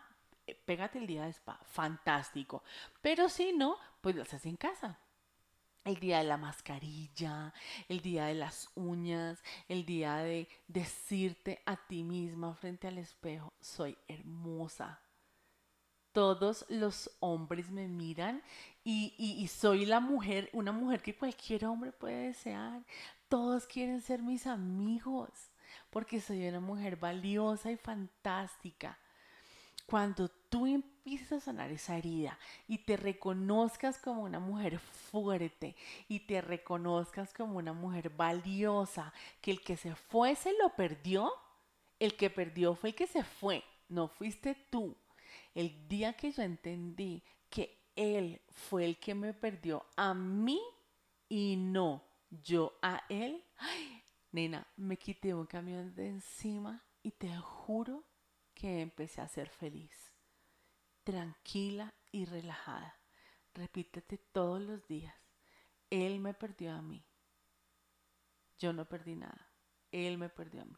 pégate 0.54 0.98
el 0.98 1.06
día 1.06 1.24
de 1.24 1.30
spa, 1.32 1.58
fantástico. 1.64 2.62
Pero 3.00 3.28
si 3.28 3.52
no, 3.52 3.76
pues 4.00 4.14
lo 4.14 4.22
haces 4.22 4.46
en 4.46 4.56
casa. 4.56 4.98
El 5.84 6.00
día 6.00 6.18
de 6.18 6.24
la 6.24 6.36
mascarilla, 6.36 7.54
el 7.88 8.00
día 8.00 8.26
de 8.26 8.34
las 8.34 8.68
uñas, 8.74 9.42
el 9.68 9.86
día 9.86 10.16
de 10.16 10.48
decirte 10.66 11.62
a 11.64 11.76
ti 11.76 12.02
misma 12.02 12.54
frente 12.54 12.88
al 12.88 12.98
espejo, 12.98 13.52
soy 13.60 13.96
hermosa, 14.08 15.00
todos 16.16 16.64
los 16.70 17.10
hombres 17.20 17.70
me 17.70 17.88
miran 17.88 18.42
y, 18.82 19.46
soy 19.52 19.84
la 19.84 20.00
mujer, 20.00 20.48
una 20.54 20.72
mujer 20.72 21.02
que 21.02 21.14
cualquier 21.14 21.66
hombre 21.66 21.92
puede 21.92 22.28
desear. 22.28 22.86
Todos 23.28 23.66
quieren 23.66 24.00
ser 24.00 24.22
mis 24.22 24.46
amigos 24.46 25.28
porque 25.90 26.18
soy 26.22 26.48
una 26.48 26.60
mujer 26.60 26.96
valiosa 26.96 27.70
y 27.70 27.76
fantástica. 27.76 28.98
Cuando 29.86 30.28
tú 30.28 30.66
empieces 30.66 31.32
a 31.32 31.40
sanar 31.40 31.70
esa 31.70 31.96
herida 31.96 32.38
y 32.66 32.78
te 32.78 32.96
reconozcas 32.96 33.98
como 33.98 34.22
una 34.22 34.40
mujer 34.40 34.80
fuerte 34.80 35.76
y 36.08 36.20
te 36.20 36.40
reconozcas 36.40 37.32
como 37.32 37.58
una 37.58 37.72
mujer 37.72 38.10
valiosa, 38.10 39.12
que 39.40 39.52
el 39.52 39.60
que 39.60 39.76
se 39.76 39.94
fue 39.94 40.34
se 40.34 40.52
lo 40.58 40.70
perdió, 40.74 41.32
el 42.00 42.16
que 42.16 42.30
perdió 42.30 42.74
fue 42.74 42.90
el 42.90 42.96
que 42.96 43.06
se 43.06 43.22
fue, 43.22 43.62
no 43.88 44.08
fuiste 44.08 44.56
tú. 44.70 44.96
El 45.54 45.88
día 45.88 46.14
que 46.14 46.32
yo 46.32 46.42
entendí 46.42 47.22
que 47.48 47.78
Él 47.94 48.40
fue 48.50 48.84
el 48.84 48.98
que 48.98 49.14
me 49.14 49.32
perdió 49.32 49.86
a 49.96 50.12
mí 50.14 50.60
y 51.28 51.56
no 51.56 52.02
yo 52.30 52.76
a 52.82 53.02
Él, 53.08 53.42
ay, 53.58 54.02
nena, 54.32 54.66
me 54.76 54.96
quité 54.96 55.32
un 55.32 55.46
camión 55.46 55.94
de 55.94 56.08
encima 56.08 56.82
y 57.02 57.12
te 57.12 57.34
juro 57.36 58.04
que 58.56 58.80
empecé 58.80 59.20
a 59.20 59.28
ser 59.28 59.50
feliz, 59.50 59.92
tranquila 61.04 61.94
y 62.10 62.24
relajada. 62.24 62.98
Repítete 63.54 64.18
todos 64.18 64.60
los 64.60 64.88
días. 64.88 65.14
Él 65.90 66.18
me 66.18 66.34
perdió 66.34 66.72
a 66.72 66.80
mí. 66.82 67.04
Yo 68.58 68.72
no 68.72 68.86
perdí 68.86 69.14
nada. 69.14 69.52
Él 69.92 70.16
me 70.16 70.30
perdió 70.30 70.62
a 70.62 70.64
mí. 70.64 70.76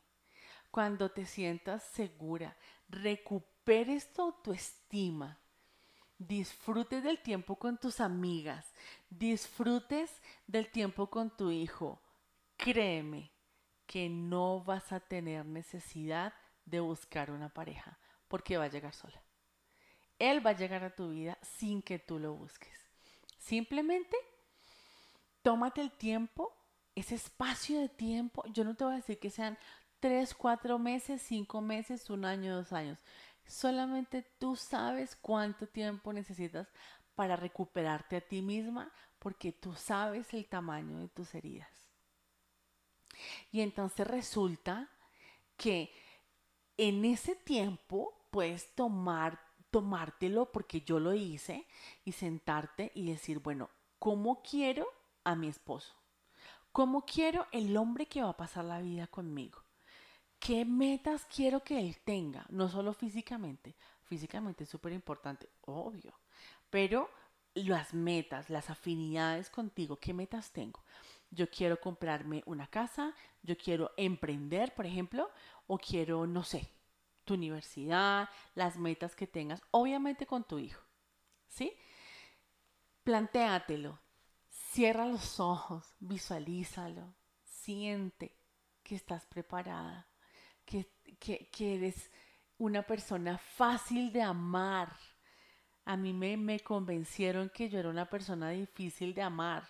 Cuando 0.72 1.10
te 1.10 1.24
sientas 1.24 1.84
segura, 1.84 2.56
recuperes 2.88 4.12
tu 4.12 4.22
autoestima, 4.22 5.38
disfrutes 6.18 7.02
del 7.02 7.22
tiempo 7.22 7.56
con 7.56 7.78
tus 7.78 8.00
amigas, 8.00 8.74
disfrutes 9.08 10.20
del 10.46 10.68
tiempo 10.70 11.08
con 11.08 11.34
tu 11.34 11.50
hijo, 11.52 12.02
créeme 12.56 13.30
que 13.86 14.08
no 14.10 14.62
vas 14.62 14.92
a 14.92 15.00
tener 15.00 15.46
necesidad 15.46 16.34
de 16.34 16.47
buscar 16.80 17.30
una 17.30 17.48
pareja 17.48 17.98
porque 18.28 18.58
va 18.58 18.64
a 18.64 18.68
llegar 18.68 18.94
sola. 18.94 19.22
Él 20.18 20.44
va 20.44 20.50
a 20.50 20.56
llegar 20.56 20.84
a 20.84 20.94
tu 20.94 21.10
vida 21.10 21.38
sin 21.42 21.80
que 21.82 21.98
tú 21.98 22.18
lo 22.18 22.34
busques. 22.34 22.76
Simplemente 23.38 24.16
tómate 25.42 25.80
el 25.80 25.92
tiempo, 25.92 26.54
ese 26.94 27.14
espacio 27.14 27.80
de 27.80 27.88
tiempo. 27.88 28.44
Yo 28.52 28.64
no 28.64 28.74
te 28.74 28.84
voy 28.84 28.94
a 28.94 28.96
decir 28.96 29.18
que 29.18 29.30
sean 29.30 29.56
tres, 30.00 30.34
cuatro 30.34 30.78
meses, 30.78 31.22
cinco 31.22 31.60
meses, 31.60 32.10
un 32.10 32.24
año, 32.24 32.56
dos 32.56 32.72
años. 32.72 32.98
Solamente 33.46 34.22
tú 34.38 34.56
sabes 34.56 35.16
cuánto 35.16 35.66
tiempo 35.66 36.12
necesitas 36.12 36.68
para 37.14 37.36
recuperarte 37.36 38.16
a 38.16 38.20
ti 38.20 38.42
misma 38.42 38.92
porque 39.18 39.52
tú 39.52 39.74
sabes 39.74 40.32
el 40.34 40.46
tamaño 40.46 40.98
de 40.98 41.08
tus 41.08 41.34
heridas. 41.34 41.88
Y 43.50 43.62
entonces 43.62 44.06
resulta 44.06 44.88
que 45.56 45.92
en 46.78 47.04
ese 47.04 47.34
tiempo 47.34 48.14
puedes 48.30 48.74
tomar, 48.74 49.38
tomártelo 49.70 50.50
porque 50.50 50.80
yo 50.80 50.98
lo 50.98 51.12
hice 51.12 51.66
y 52.04 52.12
sentarte 52.12 52.92
y 52.94 53.10
decir, 53.10 53.40
bueno, 53.40 53.68
¿cómo 53.98 54.42
quiero 54.42 54.86
a 55.24 55.34
mi 55.34 55.48
esposo? 55.48 55.92
¿Cómo 56.72 57.04
quiero 57.04 57.46
el 57.50 57.76
hombre 57.76 58.06
que 58.06 58.22
va 58.22 58.30
a 58.30 58.36
pasar 58.36 58.64
la 58.64 58.80
vida 58.80 59.08
conmigo? 59.08 59.60
¿Qué 60.38 60.64
metas 60.64 61.26
quiero 61.26 61.64
que 61.64 61.80
él 61.80 61.96
tenga? 62.04 62.46
No 62.48 62.68
solo 62.68 62.92
físicamente. 62.92 63.74
Físicamente 64.04 64.64
es 64.64 64.70
súper 64.70 64.92
importante, 64.92 65.48
obvio. 65.62 66.14
Pero 66.70 67.10
las 67.54 67.92
metas, 67.92 68.48
las 68.48 68.70
afinidades 68.70 69.50
contigo, 69.50 69.96
¿qué 69.96 70.14
metas 70.14 70.52
tengo? 70.52 70.80
Yo 71.30 71.50
quiero 71.50 71.80
comprarme 71.80 72.42
una 72.46 72.66
casa, 72.66 73.14
yo 73.42 73.56
quiero 73.56 73.92
emprender, 73.96 74.74
por 74.74 74.86
ejemplo, 74.86 75.30
o 75.66 75.78
quiero, 75.78 76.26
no 76.26 76.42
sé, 76.42 76.72
tu 77.24 77.34
universidad, 77.34 78.28
las 78.54 78.76
metas 78.78 79.14
que 79.14 79.26
tengas, 79.26 79.62
obviamente 79.70 80.26
con 80.26 80.44
tu 80.44 80.58
hijo. 80.58 80.82
¿Sí? 81.48 81.72
Plantéatelo, 83.04 83.98
cierra 84.48 85.06
los 85.06 85.40
ojos, 85.40 85.94
visualízalo, 85.98 87.14
siente 87.44 88.38
que 88.82 88.94
estás 88.94 89.26
preparada 89.26 90.08
que, 90.68 91.48
eres 91.58 92.10
una 92.58 92.82
persona 92.82 93.38
fácil 93.38 94.12
de 94.12 94.22
amar. 94.22 94.94
A 95.84 95.96
mí 95.96 96.12
me, 96.12 96.36
me 96.36 96.60
convencieron 96.60 97.50
que 97.50 97.68
yo 97.68 97.78
era 97.78 97.88
una 97.88 98.08
persona 98.08 98.50
difícil 98.50 99.14
de 99.14 99.22
amar 99.22 99.68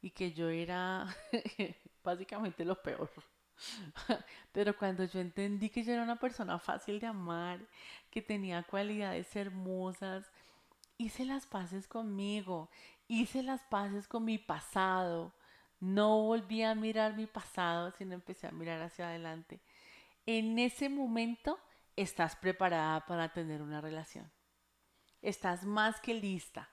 y 0.00 0.10
que 0.10 0.32
yo 0.32 0.48
era 0.48 1.06
básicamente 2.04 2.64
lo 2.64 2.80
peor. 2.80 3.10
Pero 4.52 4.76
cuando 4.76 5.04
yo 5.04 5.20
entendí 5.20 5.68
que 5.68 5.82
yo 5.82 5.92
era 5.92 6.02
una 6.02 6.16
persona 6.16 6.58
fácil 6.58 6.98
de 7.00 7.06
amar, 7.06 7.60
que 8.10 8.22
tenía 8.22 8.62
cualidades 8.62 9.34
hermosas, 9.36 10.30
hice 10.96 11.24
las 11.24 11.46
paces 11.46 11.86
conmigo, 11.86 12.70
hice 13.08 13.42
las 13.42 13.62
paces 13.64 14.08
con 14.08 14.24
mi 14.24 14.38
pasado. 14.38 15.34
No 15.78 16.22
volví 16.22 16.62
a 16.62 16.74
mirar 16.74 17.16
mi 17.16 17.26
pasado, 17.26 17.90
sino 17.92 18.14
empecé 18.14 18.46
a 18.46 18.52
mirar 18.52 18.82
hacia 18.82 19.08
adelante 19.08 19.60
en 20.38 20.58
ese 20.58 20.88
momento 20.88 21.58
estás 21.96 22.36
preparada 22.36 23.04
para 23.06 23.32
tener 23.32 23.62
una 23.62 23.80
relación. 23.80 24.30
Estás 25.22 25.64
más 25.64 26.00
que 26.00 26.14
lista. 26.14 26.70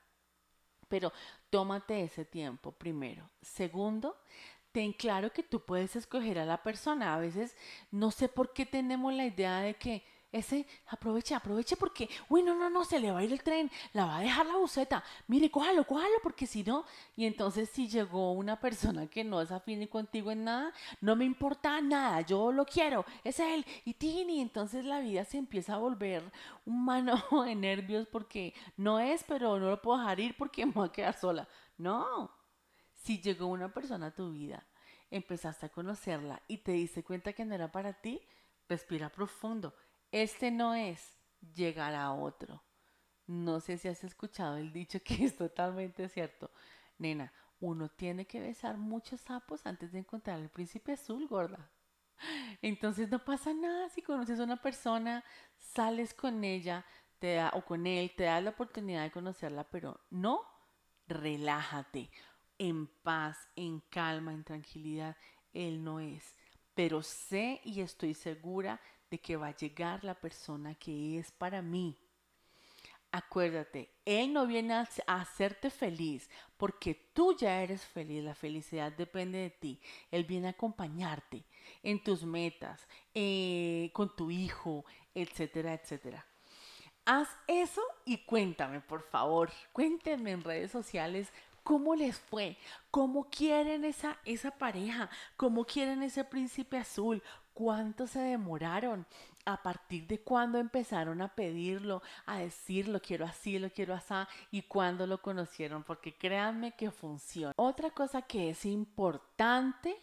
Pero 0.87 1.11
tómate 1.49 2.03
ese 2.03 2.25
tiempo 2.25 2.71
primero. 2.71 3.29
Segundo, 3.41 4.17
ten 4.71 4.93
claro 4.93 5.31
que 5.31 5.43
tú 5.43 5.65
puedes 5.65 5.95
escoger 5.95 6.39
a 6.39 6.45
la 6.45 6.63
persona. 6.63 7.13
A 7.13 7.19
veces 7.19 7.55
no 7.91 8.11
sé 8.11 8.29
por 8.29 8.53
qué 8.53 8.65
tenemos 8.65 9.13
la 9.13 9.25
idea 9.25 9.59
de 9.59 9.75
que 9.75 10.03
ese, 10.31 10.67
aproveche, 10.87 11.35
aproveche 11.35 11.77
porque, 11.77 12.09
uy, 12.29 12.43
no, 12.43 12.53
no, 12.53 12.69
no, 12.69 12.83
se 12.83 12.99
le 12.99 13.11
va 13.11 13.19
a 13.19 13.23
ir 13.23 13.31
el 13.31 13.43
tren, 13.43 13.71
la 13.93 14.05
va 14.05 14.17
a 14.17 14.21
dejar 14.21 14.45
la 14.45 14.57
buceta, 14.57 15.03
mire, 15.27 15.49
cójalo, 15.49 15.85
cójalo, 15.85 16.15
porque 16.21 16.45
si 16.45 16.63
no, 16.63 16.85
y 17.15 17.25
entonces 17.25 17.69
si 17.69 17.87
llegó 17.87 18.33
una 18.33 18.59
persona 18.59 19.07
que 19.07 19.23
no 19.23 19.41
es 19.41 19.51
afín 19.51 19.85
contigo 19.87 20.31
en 20.31 20.43
nada, 20.43 20.73
no 21.01 21.15
me 21.15 21.25
importa 21.25 21.79
nada, 21.81 22.21
yo 22.21 22.51
lo 22.51 22.65
quiero, 22.65 23.05
es 23.23 23.39
él, 23.39 23.65
y 23.85 23.93
Tini, 23.93 24.41
entonces 24.41 24.83
la 24.85 24.99
vida 24.99 25.23
se 25.23 25.37
empieza 25.37 25.75
a 25.75 25.77
volver 25.77 26.23
un 26.65 26.83
mano 26.83 27.15
de 27.45 27.55
nervios 27.55 28.07
porque 28.07 28.53
no 28.75 28.99
es, 28.99 29.23
pero 29.23 29.57
no 29.59 29.69
lo 29.69 29.81
puedo 29.81 29.99
dejar 29.99 30.19
ir 30.19 30.35
porque 30.37 30.65
me 30.65 30.73
voy 30.73 30.87
a 30.89 30.91
quedar 30.91 31.17
sola. 31.17 31.47
No, 31.77 32.31
si 32.95 33.21
llegó 33.21 33.47
una 33.47 33.73
persona 33.73 34.07
a 34.07 34.15
tu 34.15 34.31
vida, 34.31 34.65
empezaste 35.09 35.67
a 35.67 35.69
conocerla 35.69 36.41
y 36.47 36.57
te 36.57 36.73
diste 36.73 37.03
cuenta 37.03 37.33
que 37.33 37.45
no 37.45 37.55
era 37.55 37.71
para 37.71 37.93
ti, 37.93 38.21
respira 38.67 39.09
profundo 39.09 39.73
este 40.11 40.51
no 40.51 40.73
es 40.73 41.17
llegar 41.53 41.95
a 41.95 42.11
otro. 42.11 42.63
No 43.25 43.59
sé 43.59 43.77
si 43.77 43.87
has 43.87 44.03
escuchado 44.03 44.57
el 44.57 44.71
dicho 44.71 44.99
que 45.03 45.13
es 45.25 45.35
totalmente 45.35 46.07
cierto. 46.09 46.51
Nena, 46.97 47.33
uno 47.59 47.89
tiene 47.89 48.25
que 48.25 48.39
besar 48.39 48.77
muchos 48.77 49.21
sapos 49.21 49.65
antes 49.65 49.91
de 49.91 49.99
encontrar 49.99 50.37
al 50.37 50.49
príncipe 50.49 50.93
azul, 50.93 51.27
gorda. 51.27 51.69
Entonces 52.61 53.09
no 53.09 53.23
pasa 53.23 53.53
nada 53.53 53.89
si 53.89 54.01
conoces 54.01 54.39
a 54.39 54.43
una 54.43 54.61
persona, 54.61 55.23
sales 55.55 56.13
con 56.13 56.43
ella, 56.43 56.85
te 57.19 57.43
o 57.53 57.63
con 57.65 57.85
él, 57.87 58.13
te 58.15 58.23
da 58.23 58.41
la 58.41 58.51
oportunidad 58.51 59.03
de 59.03 59.11
conocerla, 59.11 59.69
pero 59.69 59.99
no, 60.09 60.41
relájate, 61.07 62.09
en 62.57 62.87
paz, 62.87 63.37
en 63.55 63.81
calma, 63.81 64.33
en 64.33 64.43
tranquilidad. 64.43 65.15
Él 65.53 65.83
no 65.83 65.99
es. 65.99 66.35
Pero 66.73 67.01
sé 67.01 67.61
y 67.63 67.81
estoy 67.81 68.13
segura 68.13 68.79
de 69.09 69.19
que 69.19 69.37
va 69.37 69.47
a 69.47 69.55
llegar 69.55 70.03
la 70.03 70.15
persona 70.15 70.75
que 70.75 71.19
es 71.19 71.31
para 71.31 71.61
mí. 71.61 71.97
Acuérdate, 73.11 73.89
Él 74.05 74.33
no 74.33 74.45
viene 74.45 74.73
a, 74.73 74.87
hacerte 75.07 75.69
feliz 75.69 76.29
porque 76.57 76.93
tú 77.13 77.35
ya 77.37 77.61
eres 77.63 77.85
feliz. 77.85 78.23
La 78.23 78.35
felicidad 78.35 78.91
depende 78.91 79.37
de 79.37 79.49
ti. 79.49 79.79
Él 80.11 80.25
viene 80.25 80.47
a 80.47 80.51
acompañarte 80.51 81.45
en 81.83 82.03
tus 82.03 82.23
metas, 82.23 82.87
eh, 83.13 83.91
con 83.93 84.13
tu 84.15 84.29
hijo, 84.29 84.85
etcétera, 85.15 85.73
etcétera. 85.73 86.25
Haz 87.05 87.29
eso 87.47 87.81
y 88.03 88.17
cuéntame, 88.25 88.81
por 88.81 89.01
favor. 89.01 89.49
Cuéntenme 89.71 90.31
en 90.31 90.43
redes 90.43 90.71
sociales 90.71 91.31
cómo 91.63 91.95
les 91.95 92.19
fue, 92.19 92.57
cómo 92.91 93.29
quieren 93.29 93.83
esa, 93.83 94.17
esa 94.25 94.51
pareja, 94.51 95.09
cómo 95.35 95.65
quieren 95.65 96.03
ese 96.03 96.23
príncipe 96.23 96.77
azul, 96.77 97.21
cuánto 97.57 98.05
se 98.05 98.19
demoraron, 98.19 99.07
a 99.43 99.63
partir 99.63 100.05
de 100.05 100.19
cuándo 100.19 100.59
empezaron 100.59 101.23
a 101.23 101.33
pedirlo, 101.33 102.03
a 102.27 102.37
decirlo, 102.37 103.01
quiero 103.01 103.25
así, 103.25 103.57
lo 103.57 103.71
quiero 103.71 103.95
así, 103.95 104.13
y 104.51 104.61
cuándo 104.61 105.07
lo 105.07 105.23
conocieron, 105.23 105.81
porque 105.83 106.15
créanme 106.15 106.73
que 106.73 106.91
funciona. 106.91 107.53
Otra 107.55 107.89
cosa 107.89 108.21
que 108.21 108.51
es 108.51 108.63
importante 108.63 109.95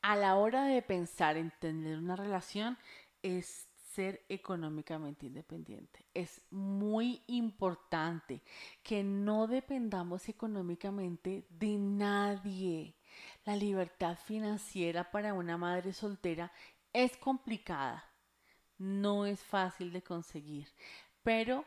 a 0.00 0.16
la 0.16 0.36
hora 0.36 0.64
de 0.64 0.80
pensar 0.80 1.36
en 1.36 1.52
tener 1.60 1.98
una 1.98 2.16
relación 2.16 2.78
es 3.22 3.68
ser 3.94 4.24
económicamente 4.30 5.26
independiente. 5.26 6.06
Es 6.14 6.40
muy 6.50 7.20
importante 7.26 8.40
que 8.82 9.04
no 9.04 9.46
dependamos 9.46 10.26
económicamente 10.30 11.44
de 11.50 11.76
nadie. 11.76 12.94
La 13.44 13.56
libertad 13.56 14.16
financiera 14.16 15.10
para 15.10 15.34
una 15.34 15.56
madre 15.56 15.92
soltera 15.92 16.52
es 16.98 17.16
complicada, 17.16 18.04
no 18.76 19.24
es 19.24 19.40
fácil 19.40 19.92
de 19.92 20.02
conseguir, 20.02 20.66
pero 21.22 21.64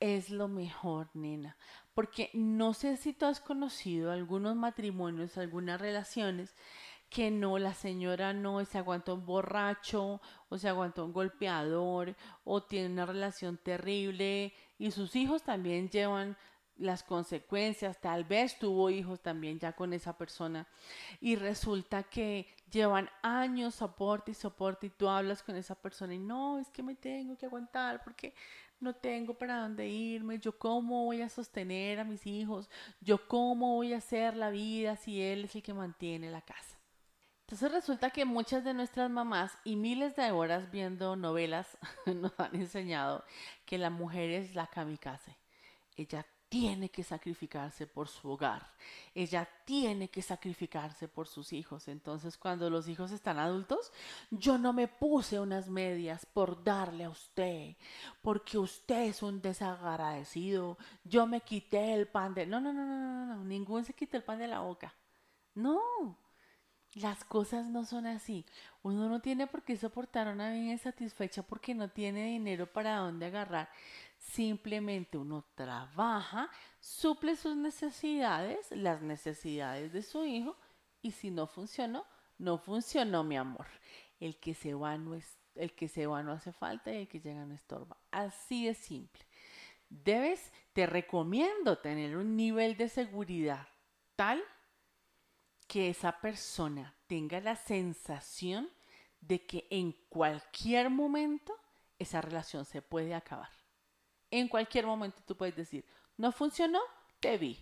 es 0.00 0.30
lo 0.30 0.48
mejor, 0.48 1.08
nena. 1.14 1.56
Porque 1.94 2.28
no 2.34 2.74
sé 2.74 2.96
si 2.96 3.12
tú 3.12 3.26
has 3.26 3.38
conocido 3.38 4.10
algunos 4.10 4.56
matrimonios, 4.56 5.38
algunas 5.38 5.80
relaciones 5.80 6.56
que 7.08 7.30
no, 7.30 7.56
la 7.58 7.72
señora 7.72 8.32
no 8.32 8.64
se 8.64 8.78
aguanta 8.78 9.14
un 9.14 9.24
borracho 9.24 10.20
o 10.48 10.58
se 10.58 10.68
aguanta 10.68 11.04
un 11.04 11.12
golpeador 11.12 12.16
o 12.42 12.64
tiene 12.64 12.88
una 12.88 13.06
relación 13.06 13.58
terrible 13.58 14.52
y 14.76 14.90
sus 14.90 15.14
hijos 15.14 15.44
también 15.44 15.88
llevan 15.88 16.36
las 16.76 17.02
consecuencias, 17.02 18.00
tal 18.00 18.24
vez 18.24 18.58
tuvo 18.58 18.90
hijos 18.90 19.20
también 19.20 19.58
ya 19.58 19.72
con 19.72 19.92
esa 19.92 20.16
persona 20.16 20.66
y 21.20 21.36
resulta 21.36 22.02
que 22.02 22.48
llevan 22.70 23.08
años 23.22 23.76
soporte 23.76 24.32
y 24.32 24.34
soporte 24.34 24.88
y 24.88 24.90
tú 24.90 25.08
hablas 25.08 25.42
con 25.42 25.56
esa 25.56 25.74
persona 25.74 26.14
y 26.14 26.18
no, 26.18 26.58
es 26.58 26.68
que 26.70 26.82
me 26.82 26.94
tengo 26.94 27.36
que 27.36 27.46
aguantar 27.46 28.02
porque 28.02 28.34
no 28.80 28.94
tengo 28.94 29.34
para 29.34 29.60
dónde 29.60 29.88
irme, 29.88 30.38
yo 30.38 30.58
cómo 30.58 31.04
voy 31.04 31.22
a 31.22 31.28
sostener 31.28 32.00
a 32.00 32.04
mis 32.04 32.26
hijos, 32.26 32.68
yo 33.00 33.26
cómo 33.28 33.76
voy 33.76 33.92
a 33.92 33.98
hacer 33.98 34.36
la 34.36 34.50
vida 34.50 34.96
si 34.96 35.22
él 35.22 35.44
es 35.44 35.54
el 35.54 35.62
que 35.62 35.74
mantiene 35.74 36.30
la 36.30 36.42
casa. 36.42 36.78
Entonces 37.46 37.72
resulta 37.72 38.10
que 38.10 38.24
muchas 38.24 38.64
de 38.64 38.74
nuestras 38.74 39.10
mamás 39.10 39.56
y 39.64 39.76
miles 39.76 40.16
de 40.16 40.30
horas 40.32 40.70
viendo 40.70 41.14
novelas 41.14 41.78
nos 42.06 42.32
han 42.40 42.56
enseñado 42.56 43.24
que 43.66 43.78
la 43.78 43.90
mujer 43.90 44.30
es 44.30 44.54
la 44.54 44.66
kamikaze. 44.66 45.36
Ella 45.96 46.26
tiene 46.54 46.88
que 46.88 47.02
sacrificarse 47.02 47.84
por 47.84 48.06
su 48.06 48.30
hogar. 48.30 48.64
Ella 49.12 49.48
tiene 49.64 50.08
que 50.08 50.22
sacrificarse 50.22 51.08
por 51.08 51.26
sus 51.26 51.52
hijos. 51.52 51.88
Entonces 51.88 52.38
cuando 52.38 52.70
los 52.70 52.86
hijos 52.86 53.10
están 53.10 53.40
adultos, 53.40 53.92
yo 54.30 54.56
no 54.56 54.72
me 54.72 54.86
puse 54.86 55.40
unas 55.40 55.68
medias 55.68 56.24
por 56.26 56.62
darle 56.62 57.02
a 57.02 57.10
usted, 57.10 57.74
porque 58.22 58.56
usted 58.56 59.02
es 59.02 59.20
un 59.24 59.42
desagradecido. 59.42 60.78
Yo 61.02 61.26
me 61.26 61.40
quité 61.40 61.92
el 61.92 62.06
pan 62.06 62.34
de... 62.34 62.46
No, 62.46 62.60
no, 62.60 62.72
no, 62.72 62.86
no, 62.86 62.96
no, 62.98 63.34
no. 63.34 63.44
Ningún 63.44 63.84
se 63.84 63.92
quita 63.92 64.16
el 64.16 64.22
pan 64.22 64.38
de 64.38 64.46
la 64.46 64.60
boca. 64.60 64.94
No, 65.56 65.80
las 66.94 67.24
cosas 67.24 67.66
no 67.66 67.84
son 67.84 68.06
así. 68.06 68.46
Uno 68.82 69.08
no 69.08 69.20
tiene 69.20 69.48
por 69.48 69.62
qué 69.62 69.76
soportar 69.76 70.28
una 70.28 70.52
vida 70.52 70.72
insatisfecha 70.72 71.42
porque 71.42 71.74
no 71.74 71.88
tiene 71.88 72.26
dinero 72.26 72.72
para 72.72 72.98
dónde 72.98 73.26
agarrar. 73.26 73.68
Simplemente 74.32 75.18
uno 75.18 75.44
trabaja, 75.54 76.50
suple 76.80 77.36
sus 77.36 77.54
necesidades, 77.56 78.70
las 78.70 79.02
necesidades 79.02 79.92
de 79.92 80.02
su 80.02 80.24
hijo, 80.24 80.56
y 81.02 81.12
si 81.12 81.30
no 81.30 81.46
funcionó, 81.46 82.06
no 82.38 82.58
funcionó, 82.58 83.22
mi 83.22 83.36
amor. 83.36 83.66
El 84.18 84.40
que 84.40 84.54
se 84.54 84.74
va 84.74 84.96
no 84.96 85.14
es, 85.14 85.38
el 85.54 85.74
que 85.74 85.88
se 85.88 86.06
va 86.06 86.22
no 86.22 86.32
hace 86.32 86.52
falta 86.52 86.90
y 86.90 87.02
el 87.02 87.08
que 87.08 87.20
llega 87.20 87.44
no 87.44 87.54
estorba. 87.54 87.98
Así 88.10 88.66
de 88.66 88.74
simple. 88.74 89.24
Debes, 89.90 90.52
te 90.72 90.86
recomiendo 90.86 91.78
tener 91.78 92.16
un 92.16 92.34
nivel 92.34 92.76
de 92.76 92.88
seguridad 92.88 93.68
tal 94.16 94.42
que 95.68 95.90
esa 95.90 96.20
persona 96.20 96.94
tenga 97.06 97.40
la 97.40 97.56
sensación 97.56 98.70
de 99.20 99.44
que 99.46 99.68
en 99.70 99.92
cualquier 100.08 100.88
momento 100.88 101.54
esa 101.98 102.20
relación 102.22 102.64
se 102.64 102.82
puede 102.82 103.14
acabar. 103.14 103.63
En 104.36 104.48
cualquier 104.48 104.84
momento 104.84 105.22
tú 105.24 105.36
puedes 105.36 105.54
decir, 105.54 105.84
no 106.16 106.32
funcionó, 106.32 106.80
te 107.20 107.38
vi, 107.38 107.56